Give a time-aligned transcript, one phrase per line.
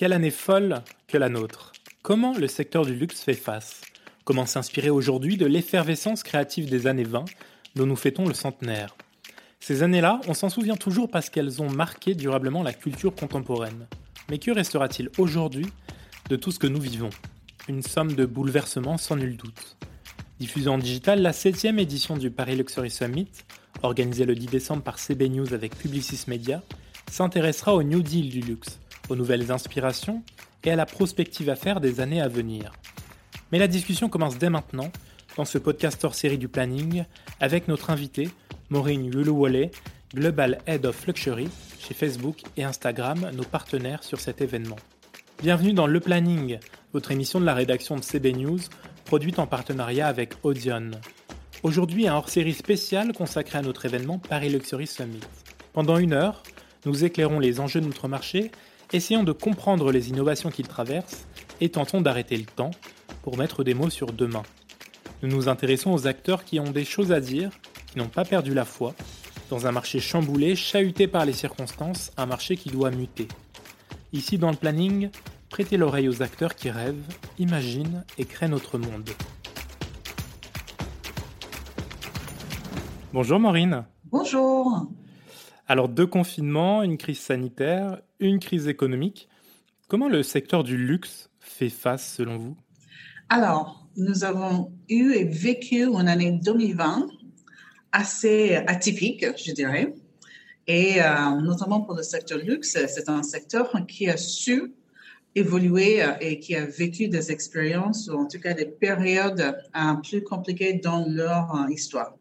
[0.00, 1.72] Quelle année folle que la nôtre.
[2.00, 3.82] Comment le secteur du luxe fait face?
[4.24, 7.26] Comment s'inspirer aujourd'hui de l'effervescence créative des années 20
[7.76, 8.96] dont nous fêtons le centenaire?
[9.60, 13.88] Ces années-là, on s'en souvient toujours parce qu'elles ont marqué durablement la culture contemporaine.
[14.30, 15.66] Mais que restera-t-il aujourd'hui
[16.30, 17.10] de tout ce que nous vivons?
[17.68, 19.76] Une somme de bouleversements sans nul doute.
[20.38, 23.28] Diffusée en digital, la 7 édition du Paris Luxury Summit,
[23.82, 26.62] organisée le 10 décembre par CB News avec Publicis Media,
[27.10, 28.79] s'intéressera au New Deal du luxe,
[29.10, 30.22] aux nouvelles inspirations
[30.64, 32.72] et à la prospective à faire des années à venir.
[33.52, 34.90] Mais la discussion commence dès maintenant,
[35.36, 37.04] dans ce podcast hors série du planning,
[37.40, 38.28] avec notre invité,
[38.68, 39.70] Maureen Yuluwole,
[40.14, 44.76] Global Head of Luxury chez Facebook et Instagram, nos partenaires sur cet événement.
[45.42, 46.58] Bienvenue dans Le Planning,
[46.92, 48.60] votre émission de la rédaction de CB News,
[49.06, 50.90] produite en partenariat avec Audion.
[51.62, 55.20] Aujourd'hui, un hors-série spécial consacré à notre événement Paris Luxury Summit.
[55.72, 56.42] Pendant une heure,
[56.86, 58.50] nous éclairons les enjeux de notre marché,
[58.92, 61.26] essayons de comprendre les innovations qu'il traverse
[61.60, 62.72] et tentons d'arrêter le temps
[63.22, 64.42] pour mettre des mots sur demain.
[65.22, 67.50] Nous nous intéressons aux acteurs qui ont des choses à dire,
[67.86, 68.94] qui n'ont pas perdu la foi,
[69.50, 73.28] dans un marché chamboulé, chahuté par les circonstances, un marché qui doit muter.
[74.12, 75.10] Ici dans le planning,
[75.50, 77.02] prêtez l'oreille aux acteurs qui rêvent,
[77.38, 79.10] imaginent et créent notre monde.
[83.12, 83.84] Bonjour Maureen.
[84.10, 84.86] Bonjour.
[85.70, 89.28] Alors deux confinements, une crise sanitaire, une crise économique.
[89.86, 92.56] Comment le secteur du luxe fait face selon vous?
[93.28, 97.06] Alors, nous avons eu et vécu une année 2020
[97.92, 99.94] assez atypique, je dirais.
[100.66, 104.74] Et euh, notamment pour le secteur luxe, c'est un secteur qui a su
[105.36, 109.94] évoluer euh, et qui a vécu des expériences, ou en tout cas des périodes euh,
[110.02, 112.16] plus compliquées dans leur histoire.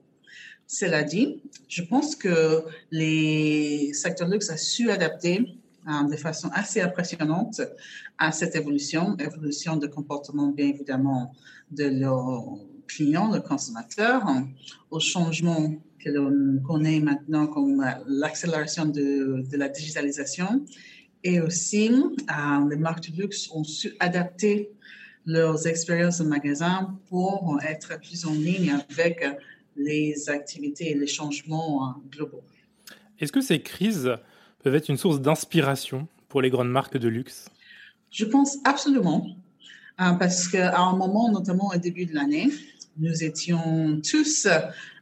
[0.72, 6.80] Cela dit, je pense que les secteurs luxe ont su adapter euh, de façon assez
[6.80, 7.60] impressionnante
[8.20, 11.34] à cette évolution, évolution de comportement bien évidemment
[11.72, 14.24] de leurs clients, de consommateurs,
[14.92, 20.64] au changement que l'on connaît maintenant comme l'accélération de, de, la digitalisation.
[21.24, 24.70] Et aussi, euh, les marques de luxe ont su adapter
[25.26, 29.26] leurs expériences en magasin pour être plus en ligne avec
[29.80, 32.44] les activités et les changements euh, globaux.
[33.20, 34.12] Est-ce que ces crises
[34.64, 37.46] peuvent être une source d'inspiration pour les grandes marques de luxe?
[38.12, 39.26] Je pense absolument,
[40.02, 42.50] euh, parce qu'à un moment, notamment au début de l'année,
[42.98, 44.48] nous étions tous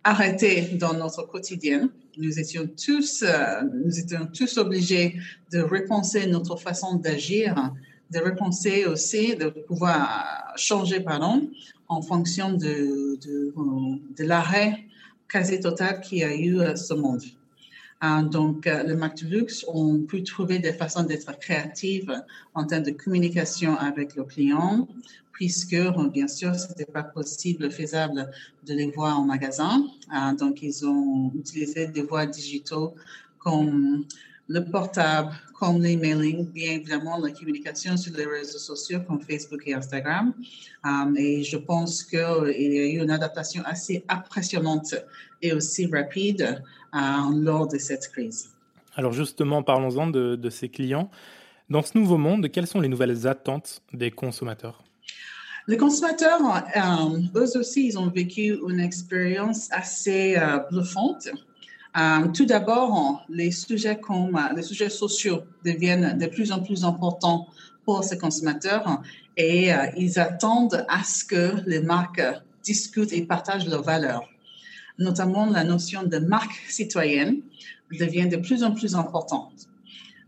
[0.03, 1.89] arrêtés dans notre quotidien.
[2.17, 5.19] Nous étions tous, euh, nous étions tous obligés
[5.51, 7.73] de repenser notre façon d'agir,
[8.11, 11.49] de repenser aussi, de pouvoir changer, pardon,
[11.87, 14.85] en fonction de, de, l'arrêt
[15.29, 17.23] quasi total qu'il y a eu à ce monde.
[18.03, 22.13] Euh, donc, euh, le Luxe ont pu trouver des façons d'être créatives
[22.53, 24.87] en termes de communication avec le client,
[25.31, 28.29] puisque, euh, bien sûr, ce n'était pas possible, faisable
[28.65, 29.87] de les voir en magasin.
[30.37, 32.93] donc, ils ont utilisé des voies digitaux
[33.39, 34.05] comme
[34.47, 39.73] le portable, comme l'emailing, bien évidemment la communication sur les réseaux sociaux comme Facebook et
[39.73, 40.33] Instagram.
[40.83, 44.95] Um, et je pense qu'il y a eu une adaptation assez impressionnante
[45.41, 46.63] et aussi rapide
[46.93, 46.97] uh,
[47.33, 48.49] lors de cette crise.
[48.95, 51.09] Alors justement, parlons-en de, de ces clients.
[51.69, 54.83] Dans ce nouveau monde, quelles sont les nouvelles attentes des consommateurs?
[55.67, 56.39] Les consommateurs,
[56.77, 61.27] euh, eux aussi, ils ont vécu une expérience assez euh, bluffante
[61.97, 66.83] euh, tout d'abord, les sujets comme euh, les sujets sociaux deviennent de plus en plus
[66.83, 67.47] importants
[67.85, 69.01] pour ces consommateurs
[69.35, 72.21] et euh, ils attendent à ce que les marques
[72.63, 74.29] discutent et partagent leurs valeurs.
[74.99, 77.37] Notamment, la notion de marque citoyenne
[77.91, 79.67] devient de plus en plus importante.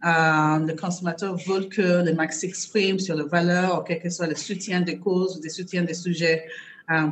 [0.03, 4.81] les consommateurs veulent que les marques s'expriment sur leurs valeurs, quel que soit le soutien
[4.81, 6.46] des causes ou des soutiens des sujets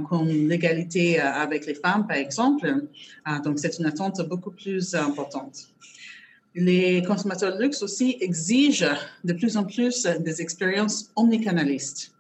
[0.10, 2.66] comme l'égalité euh, avec les femmes, par exemple.
[2.68, 5.70] Euh, donc, c'est une attente beaucoup plus importante.
[6.56, 12.14] Les consommateurs de luxe aussi exigent de plus en plus des expériences omnicanalistes.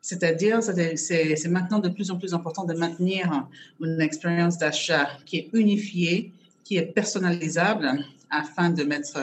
[0.00, 3.48] C'est-à-dire, c'est maintenant de plus en plus important de maintenir
[3.80, 6.32] une expérience d'achat qui est unifiée,
[6.64, 9.16] qui est personnalisable, afin de mettre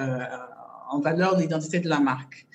[0.90, 2.46] en valeur l'identité de la marque.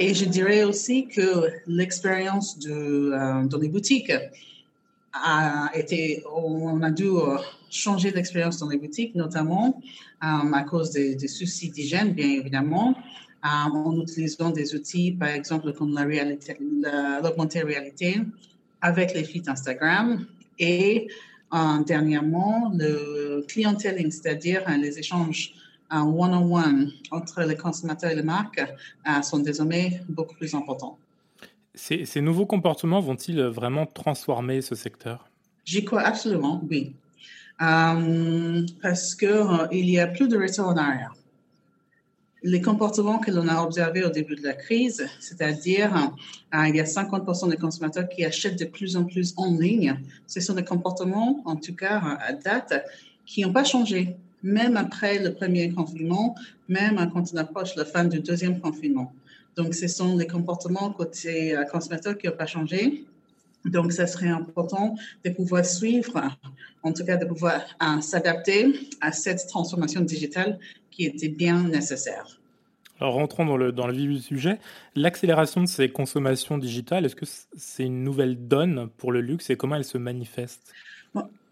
[0.00, 4.12] Et je dirais aussi que l'expérience de, dans les boutiques
[5.12, 7.36] a été, on a dû euh,
[7.70, 9.80] changer d'expérience dans les boutiques, notamment
[10.22, 12.94] euh, à cause des, soucis d'hygiène, bien évidemment,
[13.44, 16.56] euh, en utilisant des outils, par exemple, comme la réalité,
[17.22, 18.20] l'augmentée réalité,
[18.80, 20.26] avec les feeds Instagram
[20.58, 21.08] et
[21.86, 25.54] dernièrement le clienteling, c'est-à-dire les échanges
[25.90, 28.62] un one-on-one entre les consommateurs et les marques
[29.22, 30.98] sont désormais beaucoup plus importants.
[31.74, 35.30] Ces, nouveaux comportements vont-ils vraiment transformer ce secteur?
[35.64, 36.94] J'y crois absolument, oui.
[37.58, 41.14] parce qu'il y a plus de retour en arrière
[42.42, 46.12] les comportements que l'on a observés au début de la crise, c'est-à-dire
[46.54, 50.00] euh, il y a 50% des consommateurs qui achètent de plus en plus en ligne,
[50.26, 52.84] ce sont des comportements, en tout cas à date,
[53.26, 56.34] qui n'ont pas changé, même après le premier confinement,
[56.68, 59.12] même quand on approche la fin du deuxième confinement.
[59.56, 63.04] Donc, ce sont des comportements côté euh, consommateurs qui n'ont pas changé.
[63.64, 64.94] Donc, ça serait important
[65.24, 66.22] de pouvoir suivre,
[66.82, 70.58] en tout cas de pouvoir euh, s'adapter à cette transformation digitale
[70.90, 72.38] qui était bien nécessaire.
[73.00, 74.58] Alors rentrons dans le vif du sujet.
[74.96, 77.26] L'accélération de ces consommations digitales, est-ce que
[77.56, 80.72] c'est une nouvelle donne pour le luxe et comment elle se manifeste?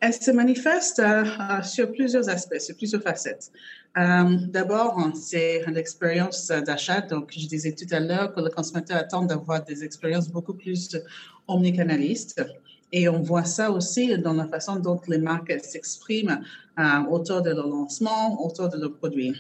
[0.01, 3.51] Elle se manifeste euh, euh, sur plusieurs aspects, sur plusieurs facettes.
[3.97, 7.01] Euh, d'abord, c'est l'expérience d'achat.
[7.01, 10.97] Donc, je disais tout à l'heure que le consommateur attend d'avoir des expériences beaucoup plus
[11.49, 12.45] omnicanalistes.
[12.93, 16.41] Et on voit ça aussi dans la façon dont les marques s'expriment
[17.11, 19.35] autour de leur lancement, autour de leurs produits.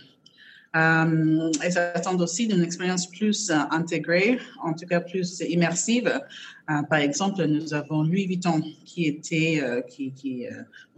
[0.75, 6.09] Euh, elles attendent aussi d'une expérience plus euh, intégrée, en tout cas plus immersive.
[6.09, 10.47] Euh, par exemple, nous avons Louis Vuitton, qui était qui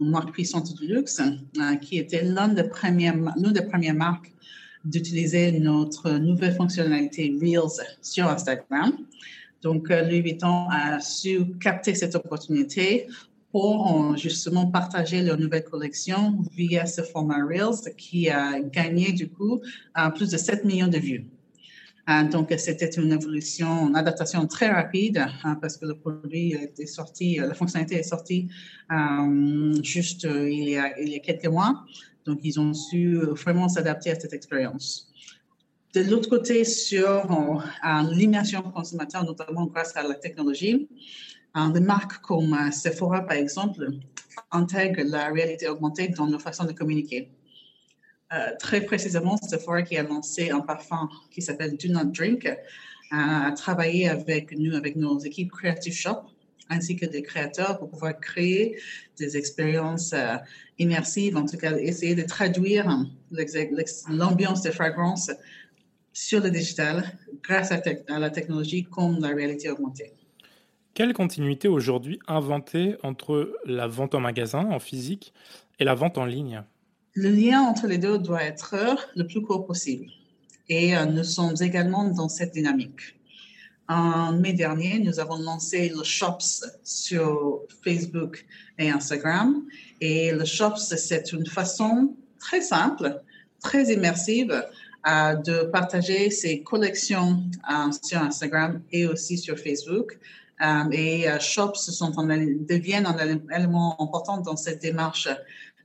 [0.01, 1.21] une marque puissante du luxe,
[1.81, 4.33] qui était l'une des premières, l'une des premières marques
[4.83, 8.93] d'utiliser notre nouvelle fonctionnalité Reels sur Instagram.
[9.61, 13.07] Donc, Louis Vuitton a su capter cette opportunité
[13.51, 19.61] pour justement partager leur nouvelle collection via ce format Reels qui a gagné du coup
[20.15, 21.25] plus de 7 millions de vues.
[22.09, 25.25] Euh, donc, c'était une évolution, une adaptation très rapide
[25.61, 28.47] parce que le produit est sorti, la fonctionnalité est sortie
[28.91, 31.85] euh, juste euh, il, y a, il y a quelques mois.
[32.25, 35.11] Donc, ils ont su vraiment s'adapter à cette expérience.
[35.93, 37.63] De l'autre côté, sur
[38.11, 40.87] l'immersion consommateur, notamment grâce à la technologie,
[41.55, 43.89] des marques comme euh, Sephora, par exemple,
[44.51, 47.29] intègrent la réalité augmentée dans nos façons de communiquer.
[48.31, 52.55] Euh, très précisément, Sephora qui a lancé un parfum qui s'appelle Do Not Drink, euh,
[53.11, 56.21] a travaillé avec nous, avec nos équipes Creative Shop,
[56.69, 58.79] ainsi que des créateurs pour pouvoir créer
[59.17, 60.13] des expériences
[60.77, 63.07] immersives, en tout cas essayer de traduire
[64.07, 65.31] l'ambiance des fragrances
[66.13, 70.13] sur le digital grâce à la technologie comme la réalité augmentée.
[70.99, 75.33] Quelle continuité aujourd'hui inventée entre la vente en magasin, en physique,
[75.79, 76.61] et la vente en ligne?
[77.13, 78.75] Le lien entre les deux doit être
[79.15, 80.07] le plus court possible.
[80.67, 83.17] Et euh, nous sommes également dans cette dynamique.
[83.87, 88.45] En mai dernier, nous avons lancé le Shops sur Facebook
[88.77, 89.63] et Instagram.
[90.01, 93.21] Et le Shops, c'est une façon très simple,
[93.61, 94.51] très immersive
[95.07, 97.41] euh, de partager ses collections
[97.71, 100.19] euh, sur Instagram et aussi sur Facebook
[100.91, 101.89] et euh, shops
[102.67, 103.17] deviennent un
[103.55, 105.29] élément important dans cette démarche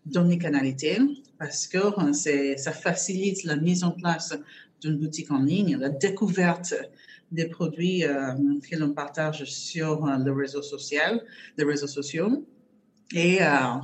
[0.05, 0.99] d'omnicanalité
[1.39, 4.37] parce que euh, ça facilite la mise en place
[4.81, 6.75] d'une boutique en ligne, la découverte
[7.31, 11.25] des produits que l'on partage sur le réseau social,
[11.57, 12.47] les réseaux sociaux.
[13.13, 13.39] Et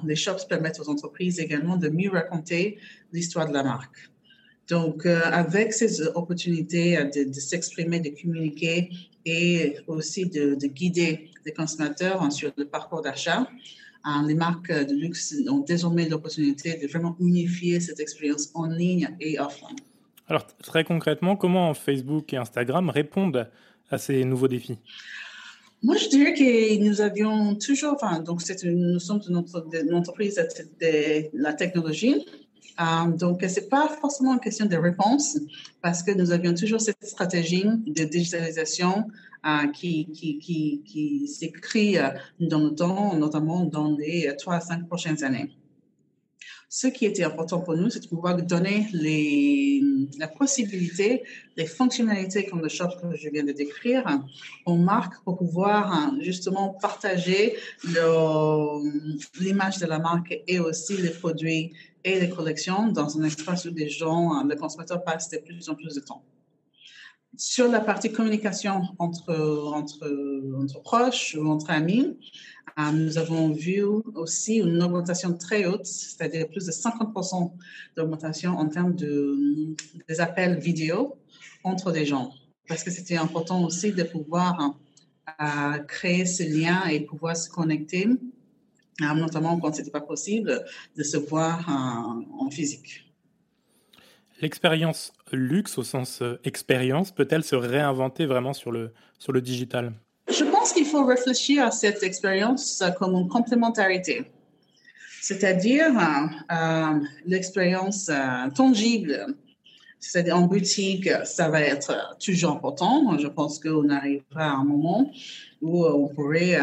[0.04, 2.78] les shops permettent aux entreprises également de mieux raconter
[3.12, 4.10] l'histoire de la marque.
[4.68, 8.90] Donc, avec ces opportunités de s'exprimer, de communiquer
[9.26, 13.46] et aussi de, guider les consommateurs sur le parcours d'achat.
[14.06, 19.14] Euh, les marques de luxe ont désormais l'opportunité de vraiment unifier cette expérience en ligne
[19.20, 19.76] et offline.
[20.26, 23.50] Alors, très concrètement, comment Facebook et Instagram répondent
[23.90, 24.78] à ces nouveaux défis?
[25.82, 30.36] Moi, je dirais que nous avions toujours, enfin, donc une, nous sommes une, entreprise
[30.80, 32.26] de la technologie,
[32.80, 35.38] euh, donc, ce n'est pas forcément une question de réponse
[35.82, 39.06] parce que nous avions toujours cette stratégie de digitalisation
[39.46, 45.50] euh, qui, s'écrit euh, dans le temps, notamment dans les trois à cinq prochaines années.
[46.72, 49.82] Ce qui était important pour nous, c'est de pouvoir donner les,
[50.20, 51.24] la possibilité,
[51.56, 54.04] les fonctionnalités comme le shop que je viens de décrire
[54.66, 57.56] aux marques pour pouvoir justement partager
[59.40, 61.72] l'image de la marque et aussi les produits
[62.04, 65.74] et les collections dans un espace où les gens, le consommateur passe de plus en
[65.74, 66.22] plus de temps.
[67.36, 69.32] Sur la partie communication entre,
[69.72, 72.18] entre, entre proches ou entre amis,
[72.78, 73.82] euh, nous avons vu
[74.14, 77.52] aussi une augmentation très haute, c'est-à-dire plus de 50%
[77.96, 79.74] d'augmentation en termes de,
[80.08, 81.16] des appels vidéo
[81.64, 82.32] entre les gens.
[82.68, 84.76] Parce que c'était important aussi de pouvoir
[85.40, 88.08] euh, créer ce lien et pouvoir se connecter
[89.00, 90.64] notamment quand ce n'était pas possible
[90.96, 93.09] de se voir en, physique.
[94.40, 99.92] L'expérience luxe au sens euh, expérience peut-elle se réinventer vraiment sur le, sur le digital?
[100.30, 104.24] Je pense qu'il faut réfléchir à cette expérience comme une complémentarité,
[105.20, 105.90] c'est-à-dire
[106.50, 108.10] euh, l'expérience
[108.54, 109.34] tangible.
[109.98, 113.18] C'est-à-dire en boutique, ça va être toujours important.
[113.18, 115.12] Je pense qu'on arrivera à un moment
[115.60, 116.58] où on pourrait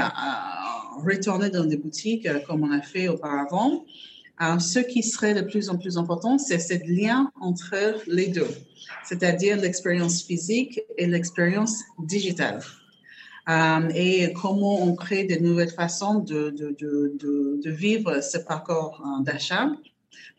[1.05, 3.85] retourner dans des boutiques comme on a fait auparavant
[4.41, 7.75] euh, ce qui serait de plus en plus important, c'est ce lien entre
[8.07, 8.49] les deux,
[9.03, 12.61] c'est-à-dire l'expérience physique et l'expérience digitale.
[13.49, 16.53] Euh, et comment on crée de nouvelles façons de,
[17.65, 19.71] vivre ce parcours euh, d'achat.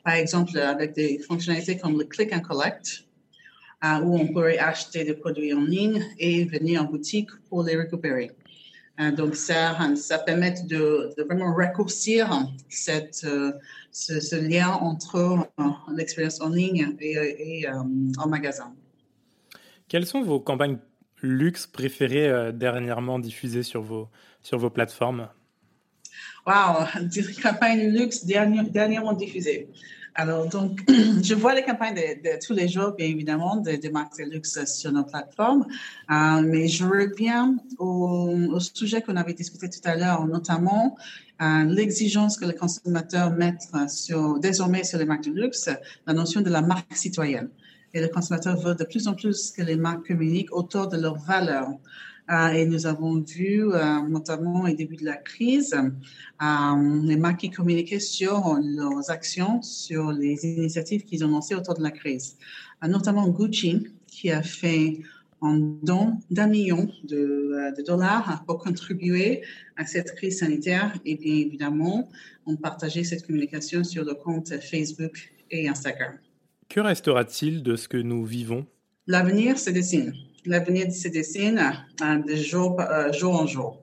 [0.04, 3.04] Par exemple, avec des fonctionnalités comme le click and collect,
[3.82, 8.32] où on pourrait acheter des produits en ligne et venir en boutique pour les récupérer.
[9.16, 13.24] Donc, ça, ça permet de, vraiment raccourcir cette,
[13.98, 15.64] ce, lien entre euh,
[15.94, 17.72] l'expérience en ligne et, euh,
[18.18, 18.74] en magasin.
[19.88, 20.78] Quelles sont vos campagnes
[21.22, 24.08] luxe préférées euh, dernièrement diffusées sur vos,
[24.42, 25.28] sur vos plateformes?
[26.46, 29.68] Wow, des campagnes luxe dernièrement diffusées.
[30.20, 30.80] Alors, donc,
[31.22, 34.90] je vois les campagnes de, tous les jours, bien évidemment, de marques de luxe sur
[34.90, 35.64] nos plateformes,
[36.10, 40.96] euh, mais je reviens au, sujet qu'on avait discuté tout à l'heure, notamment
[41.40, 43.70] euh, l'exigence que les consommateurs mettent
[44.40, 45.70] désormais sur les marques de luxe,
[46.04, 47.48] la notion de la marque citoyenne.
[47.94, 51.18] Et les consommateurs veulent de plus en plus que les marques communiquent autour de leurs
[51.18, 51.70] valeurs.
[52.30, 57.40] Euh, et nous avons vu, euh, notamment au début de la crise, euh, les marques
[57.40, 62.36] qui communiquaient sur leurs actions, sur les initiatives qu'ils ont lancées autour de la crise.
[62.86, 65.00] notamment Gucci, qui a fait
[65.40, 69.42] un don d'un million de, de, dollars pour contribuer
[69.76, 70.92] à cette crise sanitaire.
[71.04, 72.08] Et bien évidemment,
[72.44, 76.18] on partageait cette communication sur le compte Facebook et Instagram.
[76.68, 78.66] Que restera-t-il de ce que nous vivons?
[79.06, 80.12] L'avenir se dessine
[80.46, 83.82] l'avenir euh, de jour, euh, jour en jour.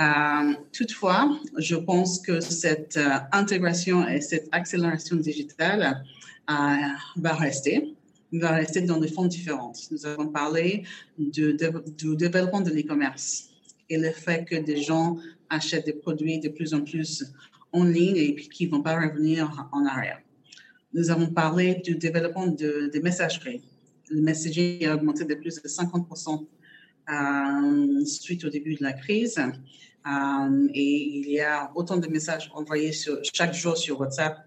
[0.00, 2.98] Euh, toutefois, je pense que cette
[3.32, 6.04] intégration et cette accélération digitale
[6.48, 7.94] va rester,
[8.32, 9.72] va rester dans des fonds différents.
[9.92, 10.82] Nous avons parlé
[11.16, 13.50] du développement de l'e-commerce
[13.88, 15.18] et le fait que des gens
[15.48, 17.24] achètent des produits de plus en plus
[17.72, 20.20] en ligne et qui ne vont pas revenir en arrière.
[20.92, 23.62] Nous avons parlé du développement de, des messageries
[24.10, 26.46] le messaging a augmenté de plus de 50%
[27.10, 29.38] euh, suite au début de la crise.
[29.38, 32.92] Euh, et il y a autant de messages envoyés
[33.32, 34.38] chaque jour sur WhatsApp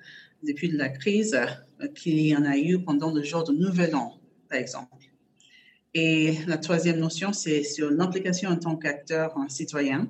[0.44, 4.20] depuis la crise euh, qu'il y en a eu pendant le jour de Nouvel An,
[4.50, 4.92] par exemple.
[5.94, 10.08] Et la troisième notion, c'est sur l'implication en tant qu'acteur citoyen.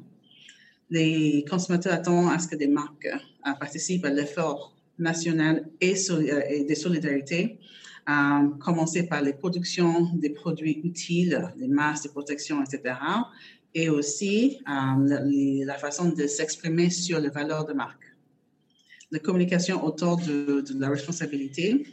[0.89, 3.07] Les consommateurs attendent à ce que des marques
[3.59, 5.95] participent à l'effort national et,
[6.49, 7.59] et de solidarité
[8.09, 12.95] euh, commencer par les productions des produits utiles, les masques de protection, etc.
[13.73, 18.15] Et aussi euh, la, façon de s'exprimer sur les valeurs de marque.
[19.11, 21.85] La communication autour de, la responsabilité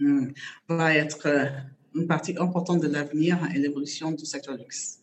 [0.00, 0.30] hmm,
[0.68, 1.46] va être euh,
[1.94, 4.98] une partie importante de l'avenir et l'évolution du secteur luxe.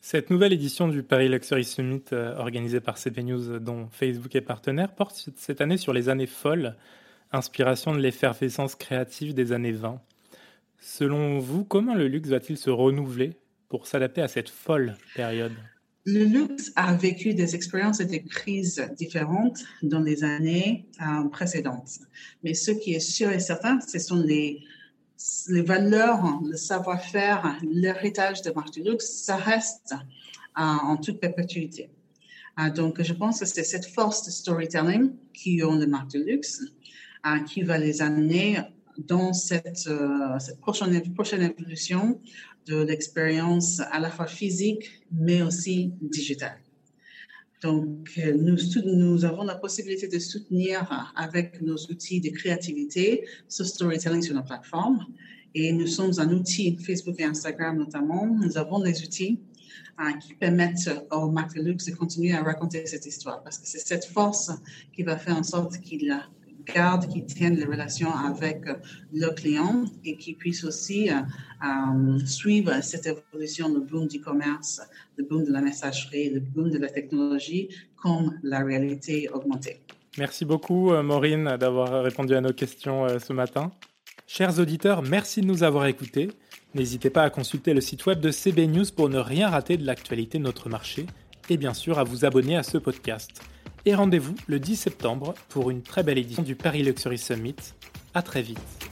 [0.00, 4.94] Cette nouvelle édition du Paris Luxury Summit organisée par CP News, dont Facebook est partenaire,
[4.94, 6.76] porte cette année sur les années folles
[7.32, 10.00] inspiration de l'effervescence créative des années 20.
[10.80, 13.36] Selon vous, comment le luxe va-t-il se renouveler
[13.68, 15.52] pour s'adapter à cette folle période?
[16.04, 22.00] Le luxe a vécu des expériences et des crises différentes dans les années euh, précédentes.
[22.42, 24.64] Mais ce qui est sûr et certain, ce sont les,
[25.48, 29.94] valeurs, le savoir-faire, l'héritage de marque du luxe, ça reste
[30.58, 31.88] euh, en toute perpétuité.
[32.58, 36.18] Euh, donc, je pense que c'est cette force de storytelling qui ont les marques de
[36.18, 36.62] luxe
[37.46, 38.58] qui va les amener
[38.98, 42.20] dans cette, euh, cette prochaine, prochaine évolution
[42.66, 46.58] de l'expérience à la fois physique, mais aussi digitale.
[47.62, 53.64] Donc, euh, nous, nous avons la possibilité de soutenir avec nos outils de créativité ce
[53.64, 55.06] storytelling sur nos plateformes.
[55.54, 59.38] Et nous sommes un outil, Facebook et Instagram notamment, nous avons des outils
[60.00, 63.66] euh, qui permettent aux marques de luxe de continuer à raconter cette histoire parce que
[63.66, 64.50] c'est cette force
[64.94, 66.10] qui va faire en sorte qu'il
[66.64, 68.74] garde, qui tiennent les relations avec euh,
[69.12, 71.14] le client et qui puissent aussi euh,
[71.64, 74.80] euh, suivre cette évolution, le boom du commerce,
[75.16, 79.80] le boom de la messagerie, le boom de la technologie comme la réalité augmentée.
[80.18, 83.72] Merci beaucoup, Maureen, d'avoir répondu à nos questions ce matin.
[84.26, 86.28] Chers auditeurs, merci de nous avoir écoutés.
[86.74, 89.86] N'hésitez pas à consulter le site web de CB News pour ne rien rater de
[89.86, 91.06] l'actualité de notre marché
[91.48, 93.42] et bien sûr à vous abonner à ce podcast.
[93.84, 97.56] Et rendez-vous le 10 septembre pour une très belle édition du Paris Luxury Summit.
[98.14, 98.91] À très vite.